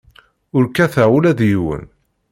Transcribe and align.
Ur 0.55 0.63
kkateɣ 0.69 1.09
ula 1.15 1.31
d 1.37 1.41
yiwen. 1.49 1.83